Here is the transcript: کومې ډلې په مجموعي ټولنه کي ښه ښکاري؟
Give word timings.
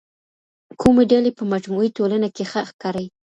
کومې 0.81 1.03
ډلې 1.11 1.31
په 1.37 1.43
مجموعي 1.51 1.89
ټولنه 1.97 2.27
کي 2.35 2.43
ښه 2.51 2.61
ښکاري؟ 2.69 3.05